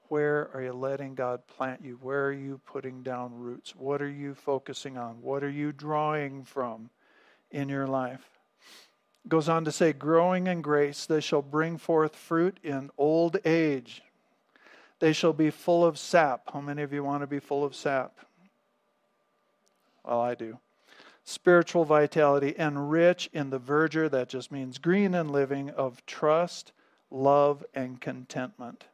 [0.09, 1.97] where are you letting God plant you?
[1.99, 3.75] Where are you putting down roots?
[3.75, 5.23] What are you focusing on?
[5.23, 6.91] What are you drawing from
[7.49, 8.38] in your life?
[9.27, 14.03] Goes on to say, growing in grace, they shall bring forth fruit in old age.
[15.00, 16.52] They shall be full of sap.
[16.54, 18.18] How many of you want to be full of sap?
[20.04, 20.60] Well, I do.
[21.24, 26.72] Spiritual vitality and rich in the verdure, that just means green and living, of trust,
[27.12, 28.86] love, and contentment.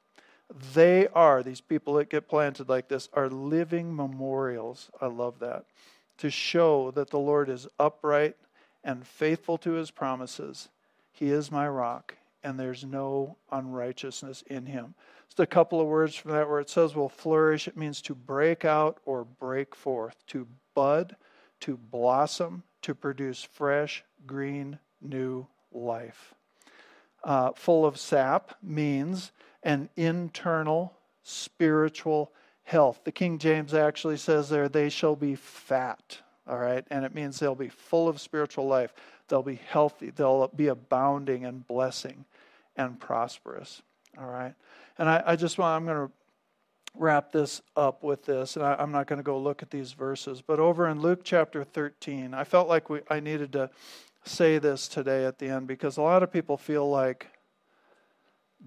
[0.73, 4.91] They are, these people that get planted like this, are living memorials.
[5.01, 5.65] I love that.
[6.19, 8.35] To show that the Lord is upright
[8.83, 10.69] and faithful to his promises.
[11.11, 14.93] He is my rock, and there's no unrighteousness in him.
[15.27, 17.67] Just a couple of words from that where it says will flourish.
[17.67, 21.15] It means to break out or break forth, to bud,
[21.61, 26.33] to blossom, to produce fresh, green, new life.
[27.23, 29.31] Uh, full of sap means
[29.63, 32.31] an internal spiritual
[32.63, 33.01] health.
[33.03, 36.19] The King James actually says there, they shall be fat.
[36.47, 38.93] All right, and it means they'll be full of spiritual life.
[39.27, 40.11] They'll be healthy.
[40.11, 42.25] They'll be abounding and blessing
[42.75, 43.81] and prosperous.
[44.17, 44.53] All right.
[44.97, 46.13] And I, I just want, I'm going to
[46.97, 49.91] wrap this up with this, and I, am not going to go look at these
[49.93, 53.69] verses, but over in Luke chapter 13, I felt like we, I needed to
[54.23, 57.27] say this today at the end because a lot of people feel like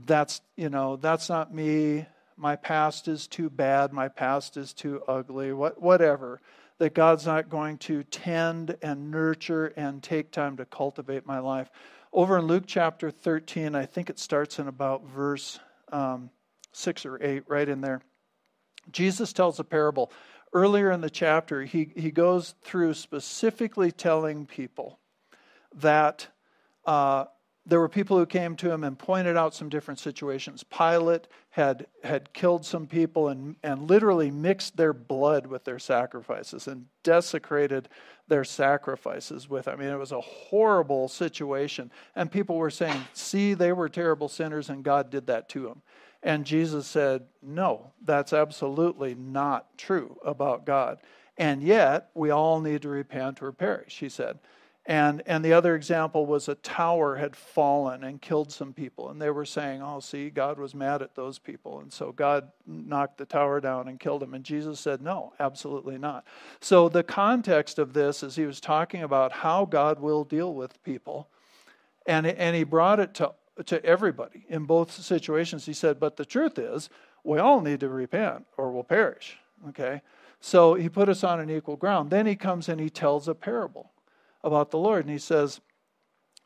[0.07, 2.07] that's, you know, that's not me.
[2.37, 3.93] My past is too bad.
[3.93, 5.53] My past is too ugly.
[5.53, 6.41] What, whatever.
[6.79, 11.69] That God's not going to tend and nurture and take time to cultivate my life.
[12.13, 15.61] Over in Luke chapter 13, I think it starts in about verse
[15.93, 16.31] um,
[16.73, 18.01] 6 or 8, right in there.
[18.91, 20.11] Jesus tells a parable.
[20.53, 24.99] Earlier in the chapter, he, he goes through specifically telling people
[25.75, 26.29] that
[26.87, 27.27] uh,
[27.69, 30.65] there were people who came to him and pointed out some different situations.
[30.65, 36.67] Pilate had, had killed some people and, and literally mixed their blood with their sacrifices
[36.67, 37.91] and desecrated
[38.27, 39.69] their sacrifices with.
[39.69, 41.93] I mean, it was a horrible situation.
[42.17, 45.83] And people were saying, see, they were terrible sinners and God did that to them.
[46.23, 50.99] And Jesus said, no, that's absolutely not true about God.
[51.37, 54.39] And yet, we all need to repent or perish, he said.
[54.89, 59.11] And, and the other example was a tower had fallen and killed some people.
[59.11, 61.81] And they were saying, oh, see, God was mad at those people.
[61.81, 64.33] And so God knocked the tower down and killed them.
[64.33, 66.25] And Jesus said, no, absolutely not.
[66.63, 70.83] So the context of this is he was talking about how God will deal with
[70.83, 71.29] people.
[72.07, 73.35] And, and he brought it to,
[73.67, 75.67] to everybody in both situations.
[75.67, 76.89] He said, but the truth is,
[77.25, 79.37] we all need to repent or we'll perish.
[79.69, 80.01] Okay?
[80.41, 82.09] So he put us on an equal ground.
[82.09, 83.91] Then he comes and he tells a parable
[84.43, 85.05] about the Lord.
[85.05, 85.61] And he says,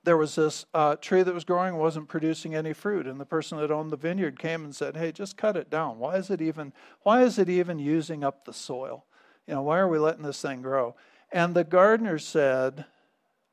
[0.04, 3.58] there was this uh, tree that was growing wasn't producing any fruit and the person
[3.58, 6.40] that owned the vineyard came and said hey just cut it down why is it
[6.40, 6.72] even
[7.02, 9.04] why is it even using up the soil
[9.46, 10.96] you know why are we letting this thing grow
[11.30, 12.84] and the gardener said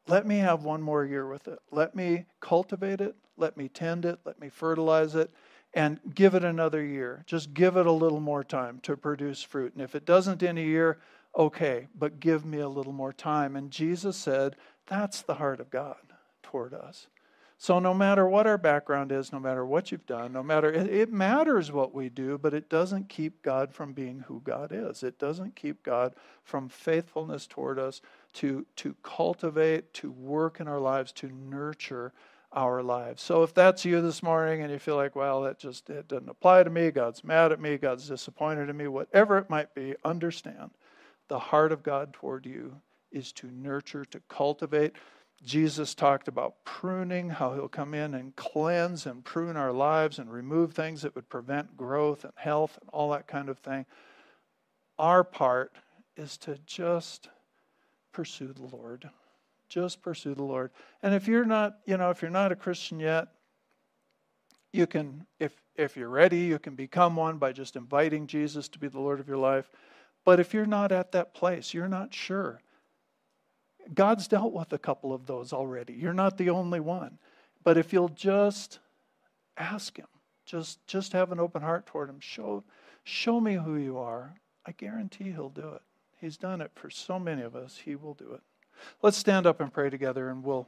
[0.08, 4.04] let me have one more year with it let me cultivate it let me tend
[4.04, 5.32] it let me fertilize it
[5.74, 7.24] and give it another year.
[7.28, 9.74] Just give it a little more time to produce fruit.
[9.74, 11.00] And if it doesn't in a year,
[11.36, 13.56] okay, but give me a little more time.
[13.56, 14.56] And Jesus said,
[14.88, 15.98] that's the heart of God
[16.44, 17.08] toward us.
[17.62, 20.88] So, no matter what our background is, no matter what you've done, no matter, it,
[20.88, 25.04] it, matters what we do, but it doesn't keep God from being who God is.
[25.04, 26.16] It doesn't keep God
[26.46, 28.00] from faithfulness toward us
[28.36, 32.14] to, to cultivate, to work in our lives, to nurture
[32.54, 33.22] our lives.
[33.22, 36.30] So, if that's you this morning and you feel like, well, that just it doesn't
[36.30, 39.96] apply to me, God's mad at me, God's disappointed in me, whatever it might be,
[40.06, 40.72] understand
[41.30, 42.76] the heart of God toward you
[43.12, 44.94] is to nurture, to cultivate
[45.44, 50.32] Jesus talked about pruning, how he'll come in and cleanse and prune our lives and
[50.32, 53.86] remove things that would prevent growth and health and all that kind of thing.
[54.98, 55.78] Our part
[56.18, 57.30] is to just
[58.12, 59.10] pursue the Lord.
[59.70, 60.72] Just pursue the Lord.
[61.02, 63.30] And if you're not, you know, if you're not a Christian yet,
[64.74, 68.80] you can if if you're ready, you can become one by just inviting Jesus to
[68.80, 69.70] be the Lord of your life.
[70.26, 72.62] But if you're not at that place, you're not sure
[73.94, 75.94] God's dealt with a couple of those already.
[75.94, 77.18] You're not the only one.
[77.64, 78.80] But if you'll just
[79.58, 80.08] ask Him,
[80.46, 82.64] just, just have an open heart toward Him, show,
[83.04, 85.82] show me who you are, I guarantee He'll do it.
[86.22, 88.42] He's done it for so many of us, He will do it.
[89.02, 90.68] Let's stand up and pray together, and we'll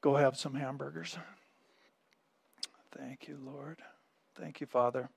[0.00, 1.16] go have some hamburgers.
[2.96, 3.82] Thank you, Lord.
[4.34, 5.10] Thank you, Father.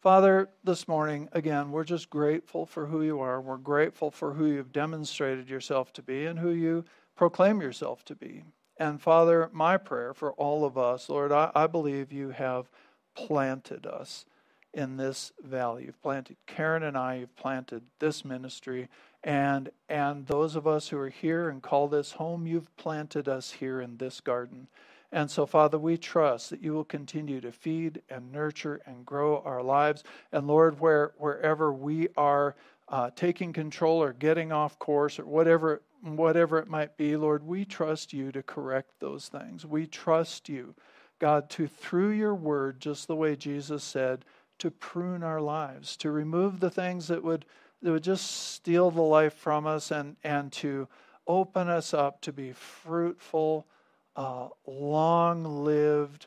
[0.00, 3.40] Father, this morning, again, we're just grateful for who you are.
[3.40, 6.84] We're grateful for who you've demonstrated yourself to be and who you
[7.16, 8.44] proclaim yourself to be.
[8.76, 12.68] And Father, my prayer for all of us, Lord, I, I believe you have
[13.14, 14.26] planted us
[14.74, 15.86] in this valley.
[15.86, 18.88] You've planted Karen and I, you've planted this ministry,
[19.24, 23.52] and and those of us who are here and call this home, you've planted us
[23.52, 24.68] here in this garden.
[25.12, 29.40] And so, Father, we trust that you will continue to feed and nurture and grow
[29.44, 30.04] our lives.
[30.32, 32.56] And Lord, where, wherever we are
[32.88, 37.64] uh, taking control or getting off course or whatever, whatever it might be, Lord, we
[37.64, 39.64] trust you to correct those things.
[39.64, 40.74] We trust you,
[41.18, 44.24] God, to through your word, just the way Jesus said,
[44.58, 47.44] to prune our lives, to remove the things that would
[47.82, 50.88] that would just steal the life from us and, and to
[51.26, 53.66] open us up to be fruitful
[54.16, 56.26] uh, long lived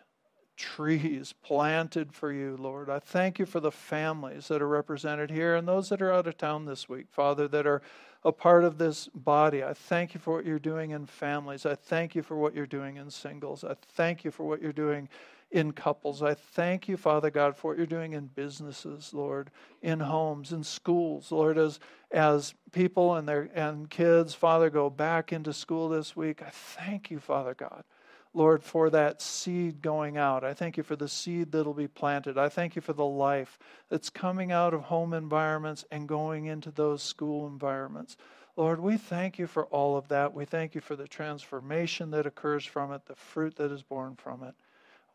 [0.56, 2.90] trees planted for you, Lord.
[2.90, 6.28] I thank you for the families that are represented here and those that are out
[6.28, 7.82] of town this week, Father, that are
[8.24, 9.64] a part of this body.
[9.64, 11.66] I thank you for what you're doing in families.
[11.66, 13.64] I thank you for what you're doing in singles.
[13.64, 15.08] I thank you for what you're doing
[15.52, 16.22] in couples.
[16.22, 19.50] I thank you, Father God, for what you're doing in businesses, Lord,
[19.82, 21.80] in homes, in schools, Lord, as
[22.12, 26.42] as people and their and kids, Father, go back into school this week.
[26.42, 27.84] I thank you, Father God.
[28.34, 30.44] Lord, for that seed going out.
[30.44, 32.38] I thank you for the seed that'll be planted.
[32.38, 33.58] I thank you for the life
[33.90, 38.18] that's coming out of home environments and going into those school environments.
[38.56, 40.34] Lord, we thank you for all of that.
[40.34, 44.16] We thank you for the transformation that occurs from it, the fruit that is born
[44.16, 44.54] from it.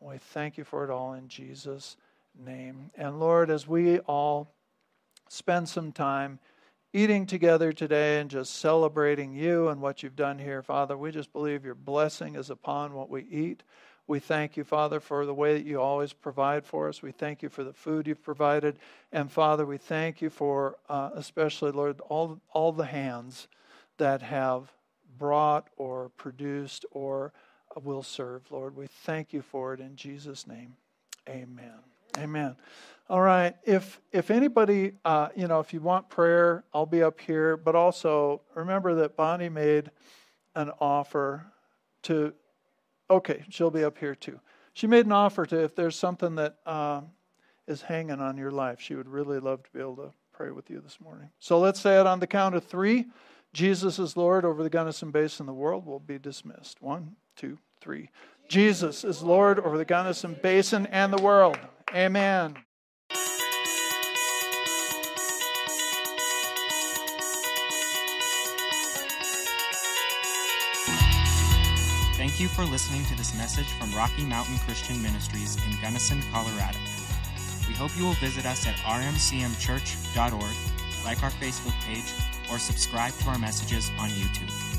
[0.05, 1.97] We thank you for it all in Jesus'
[2.37, 2.91] name.
[2.95, 4.53] And Lord, as we all
[5.29, 6.37] spend some time
[6.93, 11.33] eating together today and just celebrating you and what you've done here, Father, we just
[11.33, 13.63] believe your blessing is upon what we eat.
[14.05, 17.01] We thank you, Father, for the way that you always provide for us.
[17.01, 18.77] We thank you for the food you've provided.
[19.11, 23.47] And Father, we thank you for, uh, especially, Lord, all, all the hands
[23.97, 24.71] that have
[25.17, 27.33] brought or produced or
[27.83, 28.75] will serve, Lord.
[28.75, 30.75] We thank you for it in Jesus' name.
[31.27, 31.73] Amen.
[32.17, 32.55] Amen.
[33.09, 33.55] All right.
[33.65, 37.57] If if anybody, uh, you know, if you want prayer, I'll be up here.
[37.57, 39.91] But also remember that Bonnie made
[40.55, 41.45] an offer
[42.03, 42.33] to.
[43.09, 44.39] Okay, she'll be up here too.
[44.73, 47.01] She made an offer to if there's something that uh,
[47.67, 50.69] is hanging on your life, she would really love to be able to pray with
[50.69, 51.29] you this morning.
[51.39, 53.05] So let's say it on the count of three.
[53.53, 56.81] Jesus is Lord over the Gunnison Basin, the world will be dismissed.
[56.81, 58.09] One, two, three.
[58.49, 61.59] Jesus is Lord over the Gunnison Basin and the world.
[61.93, 62.55] Amen.
[72.17, 76.79] Thank you for listening to this message from Rocky Mountain Christian Ministries in Gunnison, Colorado.
[77.67, 82.11] We hope you will visit us at rmcmchurch.org, like our Facebook page,
[82.51, 84.74] or subscribe to our messages on YouTube.